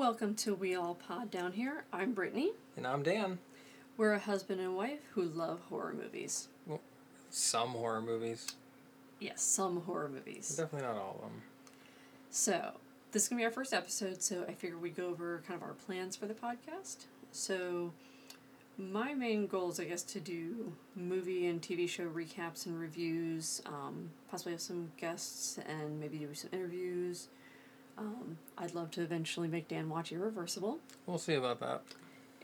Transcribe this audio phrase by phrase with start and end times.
[0.00, 1.84] Welcome to We All Pod Down Here.
[1.92, 2.52] I'm Brittany.
[2.74, 3.38] And I'm Dan.
[3.98, 6.48] We're a husband and wife who love horror movies.
[7.28, 8.46] Some horror movies.
[9.18, 10.56] Yes, some horror movies.
[10.56, 11.42] Definitely not all of them.
[12.30, 12.70] So,
[13.12, 15.60] this is going to be our first episode, so I figured we'd go over kind
[15.60, 17.04] of our plans for the podcast.
[17.30, 17.92] So,
[18.78, 23.60] my main goal is, I guess, to do movie and TV show recaps and reviews,
[23.66, 27.28] um, possibly have some guests and maybe do some interviews.
[28.00, 30.78] Um, I'd love to eventually make Dan watch Irreversible.
[31.06, 31.82] We'll see about that.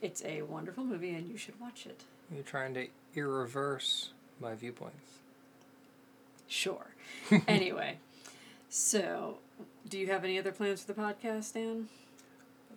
[0.03, 2.03] It's a wonderful movie and you should watch it.
[2.33, 5.21] You're trying to irreverse my viewpoints.
[6.47, 6.89] Sure.
[7.49, 7.99] anyway,
[8.69, 9.39] so
[9.89, 11.89] do you have any other plans for the podcast, Dan?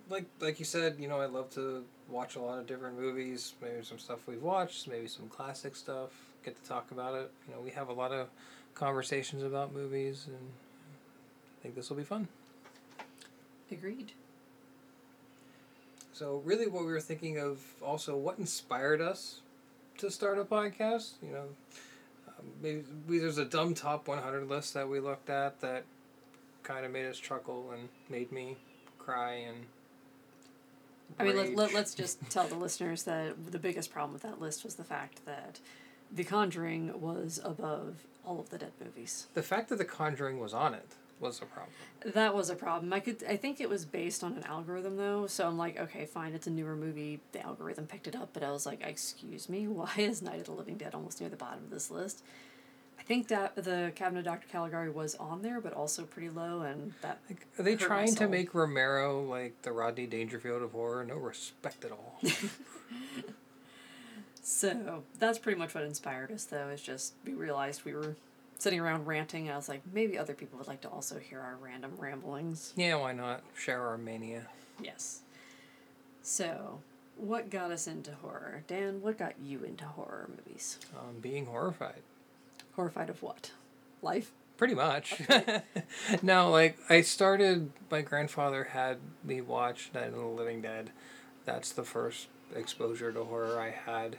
[0.09, 3.53] Like like you said, you know, I love to watch a lot of different movies.
[3.61, 6.09] Maybe some stuff we've watched, maybe some classic stuff.
[6.43, 7.31] Get to talk about it.
[7.47, 8.29] You know, we have a lot of
[8.73, 10.37] conversations about movies, and
[11.59, 12.27] I think this will be fun.
[13.71, 14.11] Agreed.
[16.13, 19.41] So really, what we were thinking of also what inspired us
[19.99, 21.11] to start a podcast.
[21.21, 21.45] You know,
[22.27, 25.83] um, maybe we, there's a dumb top 100 list that we looked at that
[26.63, 28.57] kind of made us chuckle and made me
[28.97, 29.65] cry and.
[31.17, 34.39] I mean, let, let, let's just tell the listeners that the biggest problem with that
[34.39, 35.59] list was the fact that
[36.11, 39.27] The Conjuring was above all of the Dead movies.
[39.33, 40.85] The fact that The Conjuring was on it
[41.19, 41.73] was a problem.
[42.05, 42.93] That was a problem.
[42.93, 46.05] I could I think it was based on an algorithm though, so I'm like, okay,
[46.05, 47.19] fine, it's a newer movie.
[47.31, 50.45] The algorithm picked it up, but I was like, excuse me, why is Night of
[50.45, 52.23] the Living Dead almost near the bottom of this list?
[52.97, 54.47] I think that the Cabinet of Dr.
[54.51, 58.27] Caligari was on there, but also pretty low, and that Like, are they trying to
[58.27, 61.03] make Romero like the Rodney Dangerfield of horror?
[61.03, 62.19] No respect at all.
[64.41, 66.69] So that's pretty much what inspired us, though.
[66.69, 68.15] Is just we realized we were
[68.59, 71.55] sitting around ranting, I was like, maybe other people would like to also hear our
[71.59, 72.73] random ramblings.
[72.75, 74.43] yeah, why not share our mania?
[74.81, 75.21] Yes.
[76.21, 76.81] So,
[77.17, 79.01] what got us into horror, Dan?
[79.01, 80.77] What got you into horror movies?
[80.97, 82.01] Um, being horrified.
[82.75, 83.51] Horrified of what?
[84.01, 84.31] Life.
[84.57, 85.21] Pretty much.
[86.21, 87.71] no, like I started.
[87.89, 90.91] My grandfather had me watch Night of the Living Dead.
[91.45, 94.17] That's the first exposure to horror I had,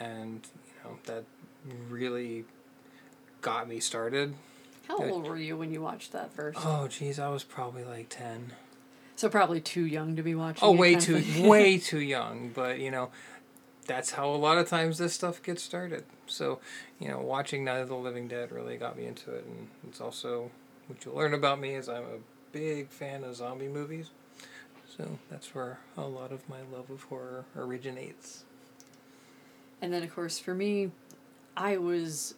[0.00, 1.24] and you know that
[1.90, 2.44] really
[3.42, 4.34] got me started.
[4.88, 6.58] How old were you when you watched that first?
[6.62, 8.52] Oh, geez, I was probably like ten.
[9.16, 10.66] So probably too young to be watching.
[10.66, 12.50] Oh, way too, way too young.
[12.54, 13.10] But you know,
[13.86, 16.04] that's how a lot of times this stuff gets started.
[16.26, 16.60] So,
[16.98, 20.00] you know, watching Night of the Living Dead really got me into it, and it's
[20.00, 20.50] also
[20.88, 22.18] what you'll learn about me is I'm a
[22.52, 24.10] big fan of zombie movies.
[24.96, 28.44] So that's where a lot of my love of horror originates.
[29.80, 30.90] And then, of course, for me,
[31.56, 32.34] I was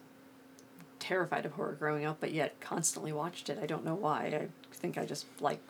[1.09, 3.59] terrified of horror growing up, but yet constantly watched it.
[3.63, 4.27] I don't know why.
[4.27, 5.61] I think I just like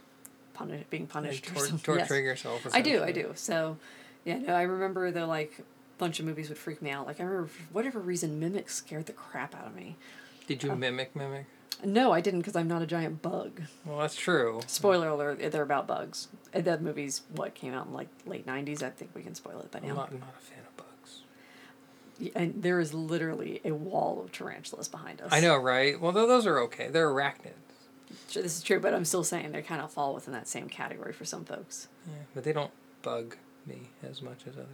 [0.54, 1.46] punish, being punished.
[1.48, 1.94] Like or tor- something.
[1.96, 2.08] Yes.
[2.08, 2.66] torturing yourself.
[2.72, 3.32] I do, I do.
[3.34, 3.76] So,
[4.24, 5.60] yeah, no, I remember the like
[5.98, 7.06] bunch of movies would freak me out.
[7.06, 9.96] Like I remember for whatever reason, Mimic scared the crap out of me.
[10.46, 10.76] Did you Oh.
[10.76, 11.46] mimic mimic?
[11.82, 13.62] No, I didn't because I'm not a giant bug.
[13.84, 14.60] Well, that's true.
[14.66, 16.28] Spoiler alert: they're about bugs.
[16.46, 18.82] Uh, and That movie's what came out in like late '90s.
[18.82, 19.88] I think we can spoil it by now.
[19.88, 20.63] I'm not, not a fan.
[22.34, 25.28] And there is literally a wall of tarantulas behind us.
[25.32, 26.00] I know, right?
[26.00, 26.88] Well, those are okay.
[26.88, 27.52] They're arachnids.
[28.30, 30.68] Sure, This is true, but I'm still saying they kind of fall within that same
[30.68, 31.88] category for some folks.
[32.06, 32.70] Yeah, but they don't
[33.02, 33.36] bug
[33.66, 34.66] me as much as others.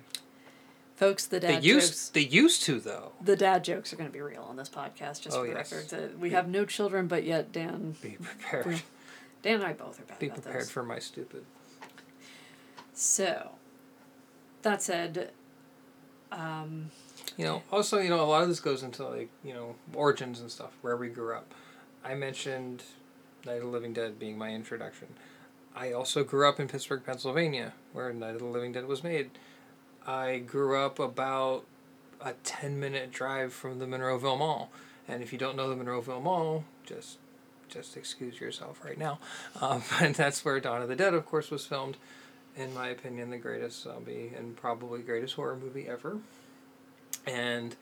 [0.97, 2.09] Folks, the They dad used jokes.
[2.11, 3.13] they used to though.
[3.23, 5.55] The dad jokes are going to be real on this podcast, just Oh, for the
[5.55, 5.73] yes.
[5.73, 6.21] record.
[6.21, 8.83] We have no children, but yet Dan, Be prepared.
[9.43, 10.71] Dan and I both are bad Be prepared those.
[10.71, 11.47] for my stupid.
[12.93, 13.53] So,
[14.63, 15.31] that said,
[16.31, 16.91] um,
[17.41, 20.41] You know, also, you know, a lot of this goes into like, you know, origins
[20.41, 21.55] and stuff, where we grew up.
[22.05, 22.83] I mentioned
[23.47, 25.09] Night of the Living Dead being my introduction.
[25.75, 29.31] I also grew up in Pittsburgh, Pennsylvania, where Night of the Living Dead was made.
[30.07, 31.65] I grew up about
[32.21, 34.71] a 10 minute drive from the Monroeville Mall.
[35.09, 37.17] And if you don't know the Monroeville Mall, just
[37.71, 39.19] just excuse yourself right now.
[39.63, 41.97] Um, and that's where Dawn of the Dead, of course, was filmed.
[42.55, 46.19] In my opinion, the greatest zombie and probably greatest horror movie ever.
[47.31, 47.77] And,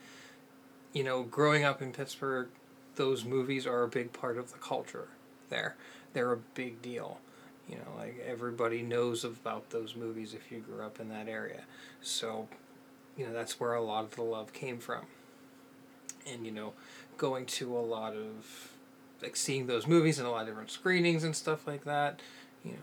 [0.93, 2.49] you know, growing up in Pittsburgh,
[2.97, 5.09] those movies are a big part of the culture
[5.49, 5.77] there.
[6.13, 7.21] They're a big deal.
[7.69, 11.63] You know, like everybody knows about those movies if you grew up in that area.
[12.01, 12.49] So,
[13.17, 15.03] you know, that's where a lot of the love came from.
[16.27, 16.73] And, you know,
[17.17, 18.73] going to a lot of,
[19.23, 22.21] like, seeing those movies and a lot of different screenings and stuff like that,
[22.65, 22.79] you know,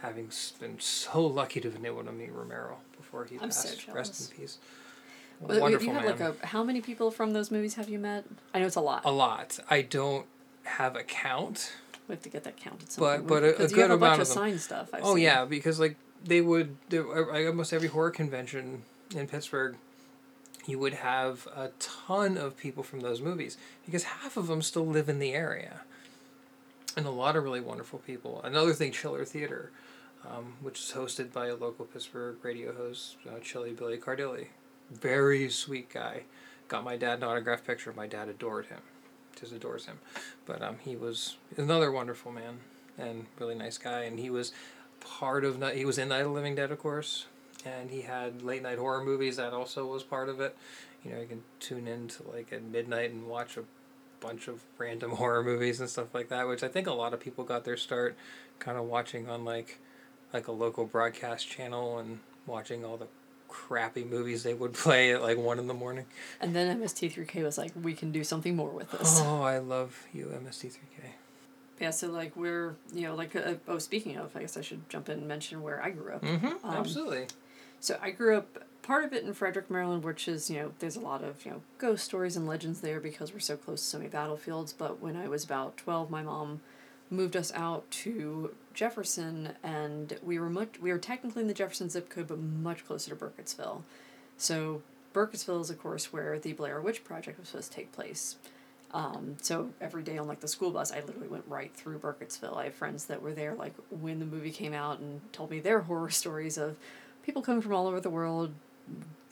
[0.00, 3.80] having been so lucky to have been able to meet Romero before he I'm passed.
[3.80, 3.94] jealous.
[3.94, 4.58] Rest in peace.
[5.40, 6.18] Wonderful you have man.
[6.18, 8.24] like a how many people from those movies have you met?
[8.54, 9.02] I know it's a lot.
[9.04, 9.58] a lot.
[9.68, 10.26] I don't
[10.64, 11.72] have a count.
[12.08, 12.90] We have to get that counted.
[12.92, 14.90] some But- but a- a good a amount of of signed stuff.
[14.92, 15.24] I've oh seen.
[15.24, 18.82] yeah, because like they would almost every horror convention
[19.14, 19.76] in Pittsburgh
[20.66, 24.86] you would have a ton of people from those movies because half of them still
[24.86, 25.82] live in the area
[26.96, 29.70] and a lot of really wonderful people another thing chiller theater
[30.26, 34.46] um, which is hosted by a local pittsburgh radio host uh, Chilly Billy Cardille
[34.90, 36.22] very sweet guy.
[36.68, 37.92] Got my dad an autograph picture.
[37.92, 38.80] My dad adored him.
[39.38, 39.98] Just adores him.
[40.46, 42.60] But um, he was another wonderful man
[42.98, 44.02] and really nice guy.
[44.02, 44.52] And he was
[45.00, 47.26] part of he was in Night of Living Dead, of course,
[47.64, 50.56] and he had late night horror movies that also was part of it.
[51.04, 53.64] You know, you can tune in to like at midnight and watch a
[54.20, 57.20] bunch of random horror movies and stuff like that, which I think a lot of
[57.20, 58.16] people got their start
[58.58, 59.78] kind of watching on like
[60.32, 63.06] like a local broadcast channel and watching all the
[63.48, 66.06] crappy movies they would play at like one in the morning.
[66.40, 69.20] And then MST3K was like, we can do something more with this.
[69.22, 71.10] Oh, I love you, MST3K.
[71.80, 74.88] Yeah, so like we're you know like uh, oh speaking of, I guess I should
[74.88, 76.22] jump in and mention where I grew up.
[76.22, 76.46] Mm-hmm.
[76.46, 77.26] Um, Absolutely.
[77.80, 80.96] So I grew up part of it in Frederick, Maryland, which is you know there's
[80.96, 83.86] a lot of you know ghost stories and legends there because we're so close to
[83.86, 84.72] so many battlefields.
[84.72, 86.60] But when I was about twelve, my mom
[87.14, 91.88] moved us out to Jefferson, and we were much we were technically in the Jefferson
[91.88, 93.82] zip code, but much closer to Burkittsville.
[94.36, 94.82] So
[95.14, 98.36] Burkittsville is of course where the Blair Witch Project was supposed to take place.
[98.92, 102.56] Um, so every day on like the school bus, I literally went right through Burkittsville.
[102.56, 105.60] I have friends that were there like when the movie came out and told me
[105.60, 106.76] their horror stories of
[107.24, 108.52] people coming from all over the world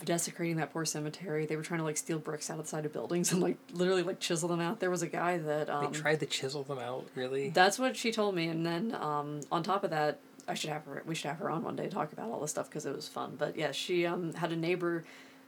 [0.04, 1.46] desecrating that poor cemetery.
[1.46, 3.56] They were trying to like steal bricks out of the side of buildings and like
[3.72, 4.80] literally like chisel them out.
[4.80, 7.50] There was a guy that um, they tried to chisel them out, really.
[7.50, 10.18] that's what she told me, and then um, on top of that,
[10.48, 11.02] I should have her.
[11.06, 12.94] We should have her on one day to talk about all this stuff because it
[12.94, 13.36] was fun.
[13.38, 15.04] But yeah, she um, had a neighbor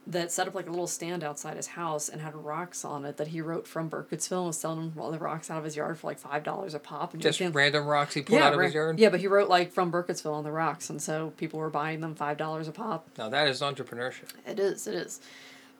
[0.06, 3.16] that set up like a little stand outside his house and had rocks on it
[3.16, 5.98] that he wrote from Burkittsville and was selling all the rocks out of his yard
[5.98, 7.14] for like five dollars a pop.
[7.14, 8.98] And Just random rocks he pulled yeah, out of ra- his yard.
[8.98, 12.00] yeah, but he wrote like from Burkittsville on the rocks, and so people were buying
[12.00, 13.08] them five dollars a pop.
[13.16, 14.28] Now that is entrepreneurship.
[14.46, 15.20] It is, it is.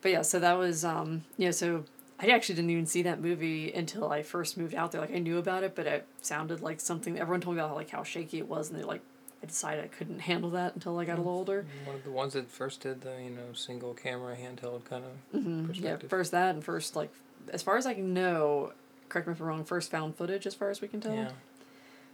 [0.01, 1.83] But yeah, so that was um you know, so
[2.19, 5.01] I actually didn't even see that movie until I first moved out there.
[5.01, 7.89] Like I knew about it, but it sounded like something everyone told me about like
[7.91, 9.01] how shaky it was and they like
[9.43, 11.65] I decided I couldn't handle that until I got a little older.
[11.85, 15.39] One of the ones that first did the you know single camera handheld kind of
[15.41, 17.11] hmm Yeah, first that and first like
[17.51, 18.73] as far as I can know,
[19.09, 21.13] correct me if I'm wrong, first found footage as far as we can tell.
[21.15, 21.29] yeah.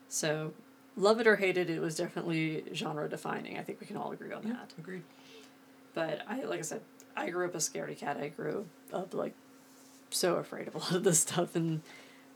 [0.10, 0.54] So
[0.98, 3.58] love it or hate it, it was definitely genre defining.
[3.58, 4.74] I think we can all agree on Yeah, that.
[4.78, 5.04] agreed.
[5.94, 6.82] But I like I said,
[7.16, 8.18] I grew up a scaredy cat.
[8.18, 9.34] I grew up like
[10.10, 11.82] so afraid of a lot of this stuff, and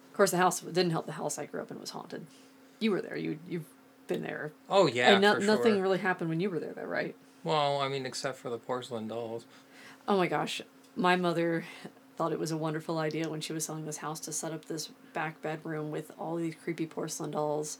[0.09, 1.05] of course the house didn't help.
[1.05, 2.25] The house I grew up in was haunted.
[2.79, 3.17] You were there.
[3.17, 3.65] You you've
[4.07, 4.51] been there.
[4.69, 5.81] Oh yeah, and no, nothing sure.
[5.81, 7.15] really happened when you were there, though, right?
[7.43, 9.45] Well, I mean, except for the porcelain dolls.
[10.07, 10.61] Oh my gosh,
[10.95, 11.65] my mother
[12.15, 14.65] thought it was a wonderful idea when she was selling this house to set up
[14.65, 17.77] this back bedroom with all these creepy porcelain dolls.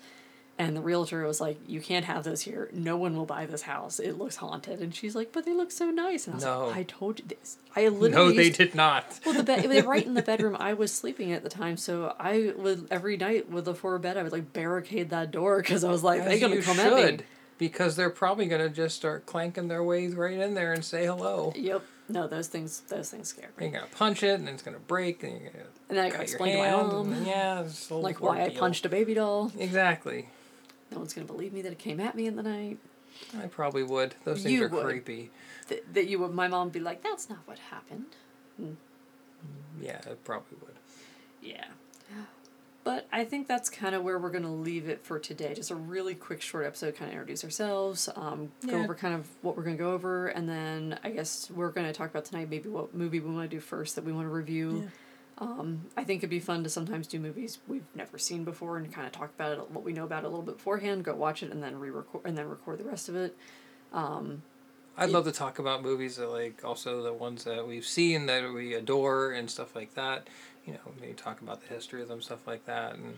[0.58, 2.70] And the realtor was like, "You can't have those here.
[2.72, 4.00] No one will buy this house.
[4.00, 6.68] It looks haunted." And she's like, "But they look so nice." And I was No.
[6.68, 7.58] like, "I told you this.
[7.76, 9.20] I literally No, they did not.
[9.26, 11.76] Well, the bed they were right in the bedroom I was sleeping at the time,
[11.76, 15.58] so I would every night with the four bed I would like barricade that door
[15.62, 17.26] because I was like, they're gonna come should, at me.
[17.58, 21.52] because they're probably gonna just start clanking their way right in there and say hello.
[21.58, 21.82] Yep.
[22.08, 23.66] No, those things those things scare me.
[23.66, 26.20] You're gonna punch it, and it's gonna break, and you're gonna And then I cut
[26.20, 28.60] gotta your explain to my mom and yeah, it's a like why I ordeal.
[28.60, 29.52] punched a baby doll.
[29.60, 30.30] Exactly.
[30.92, 32.78] No one's gonna believe me that it came at me in the night.
[33.42, 34.16] I probably would.
[34.26, 34.84] Those things You are would.
[34.86, 35.32] creepy.
[35.70, 38.06] Th- that you would my mom would be like, That's not what happened.
[39.82, 40.76] Yeah, it probably would.
[41.42, 41.66] Yeah.
[42.84, 45.56] But I think that's kind of where we're going to leave it for today.
[45.56, 49.28] Just a really quick, short episode, kind of introduce ourselves, um, go over kind of
[49.42, 52.26] what we're going to go over, and then I guess we're going to talk about
[52.26, 54.88] tonight maybe what movie we want to do first that we want to review.
[55.38, 58.92] Um, I think it'd be fun to sometimes do movies we've never seen before and
[58.94, 61.14] kind of talk about it, what we know about it a little bit beforehand, go
[61.14, 63.36] watch it, and then re-record and then record the rest of it.
[63.92, 64.44] Um,
[64.98, 68.54] I'd love to talk about movies that like also the ones that we've seen that
[68.54, 70.28] we adore and stuff like that.
[70.66, 73.18] You know, maybe talk about the history of them, stuff like that, and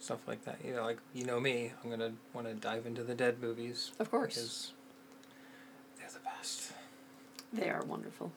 [0.00, 0.58] stuff like that.
[0.64, 3.92] You know, like you know me, I'm gonna want to dive into the Dead movies
[4.00, 4.72] of course, because
[5.98, 6.72] they're the best.
[7.52, 8.32] they are wonderful.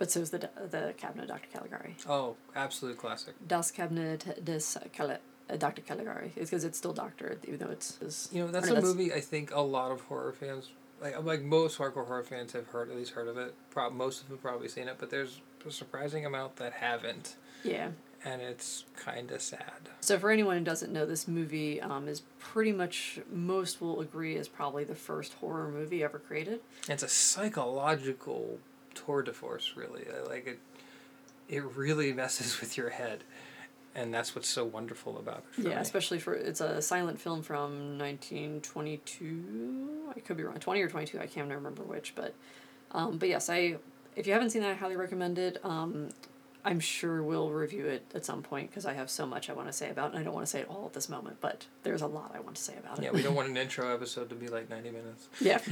[0.00, 1.46] But so is the the Cabinet of Dr.
[1.52, 1.94] Caligari.
[2.08, 3.34] Oh, absolute classic.
[3.46, 4.62] Das Cabinet des
[4.94, 5.18] Cali-
[5.50, 5.82] uh, Dr.
[5.82, 6.32] Caligari.
[6.36, 7.98] It's because it's still Doctor, even though it's.
[8.00, 10.70] it's You know, that's a no, movie I think a lot of horror fans,
[11.02, 13.54] like like most hardcore horror fans, have heard at least heard of it.
[13.70, 17.36] Prob- most of them have probably seen it, but there's a surprising amount that haven't,
[17.62, 17.90] Yeah.
[18.24, 19.90] and it's kind of sad.
[20.00, 24.36] So for anyone who doesn't know, this movie um, is pretty much most will agree
[24.36, 26.60] is probably the first horror movie ever created.
[26.88, 28.58] It's a psychological
[28.94, 30.04] tour de force, really.
[30.14, 30.58] I like it.
[31.48, 33.24] It really messes with your head,
[33.94, 35.64] and that's what's so wonderful about it.
[35.64, 35.74] Yeah, me.
[35.76, 40.12] especially for it's a silent film from 1922.
[40.16, 41.18] I could be wrong, 20 or 22.
[41.18, 42.34] I can't remember which, but
[42.92, 43.76] um, but yes, I
[44.16, 45.64] if you haven't seen that, I highly recommend it.
[45.64, 46.10] Um,
[46.64, 49.68] I'm sure we'll review it at some point because I have so much I want
[49.68, 51.38] to say about it, and I don't want to say it all at this moment,
[51.40, 53.04] but there's a lot I want to say about it.
[53.04, 55.28] Yeah, we don't want an intro episode to be like ninety minutes.
[55.40, 55.60] Yeah.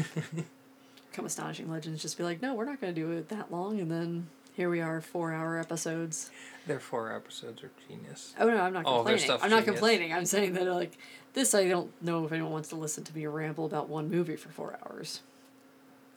[1.18, 3.80] Come astonishing legends, just be like, no, we're not going to do it that long,
[3.80, 6.30] and then here we are, four hour episodes.
[6.68, 8.37] Their four episodes are genius.
[8.38, 9.28] Oh no, I'm not All complaining.
[9.28, 9.64] I'm not genius.
[9.64, 10.12] complaining.
[10.12, 10.92] I'm saying that like
[11.34, 14.37] this, I don't know if anyone wants to listen to me ramble about one movie
[14.37, 15.22] for four hours.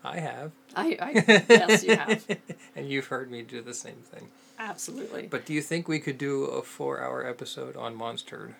[0.03, 2.23] I have, I, I yes, you have
[2.75, 4.27] and you've heard me do the same thing.
[4.59, 5.25] absolutely.
[5.25, 8.55] But do you think we could do a four-hour episode on Monster?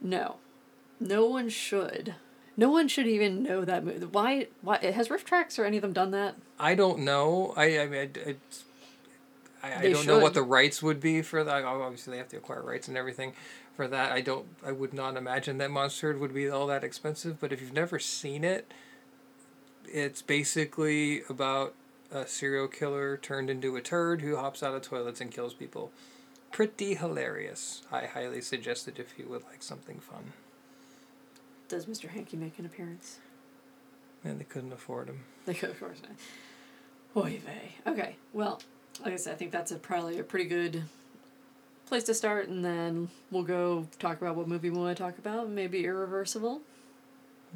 [0.00, 0.38] No,
[0.98, 2.16] no one should.
[2.56, 4.06] No one should even know that movie.
[4.06, 4.46] Why?
[4.62, 6.36] Why has RiffTrax or any of them done that?
[6.58, 7.52] I don't know.
[7.56, 8.64] I I mean, I, it's-
[9.62, 11.64] I, I don't know what the rights would be for that.
[11.64, 13.32] Obviously, they have to acquire rights and everything
[13.76, 14.12] for that.
[14.12, 14.44] I don't.
[14.64, 17.40] I would not imagine that Monster would be all that expensive.
[17.40, 18.70] But if you've never seen it,
[19.86, 21.72] it's basically about
[22.12, 25.90] a serial killer turned into a turd who hops out of toilets and kills people.
[26.52, 27.82] Pretty hilarious.
[27.90, 30.34] I highly suggest it if you would like something fun.
[31.68, 32.08] Does Mr.
[32.08, 33.18] Hanky make an appearance?
[34.22, 35.20] And they couldn't afford him.
[35.46, 37.22] They could, of course not.
[37.24, 37.74] Oy vey.
[37.86, 38.62] Okay, well,
[39.04, 40.84] like I said, I think that's a, probably a pretty good
[41.86, 45.18] place to start, and then we'll go talk about what movie we want to talk
[45.18, 45.50] about.
[45.50, 46.62] Maybe Irreversible.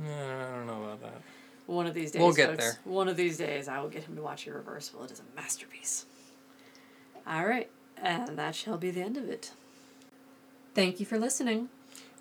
[0.05, 1.23] Yeah, I don't know about that.
[1.67, 2.65] One of these days, We'll get folks.
[2.65, 2.79] there.
[2.85, 5.05] One of these days, I will get him to watch Irreversible.
[5.05, 6.05] It is a masterpiece.
[7.27, 9.53] All right, and that shall be the end of it.
[10.75, 11.71] Thank you for listening.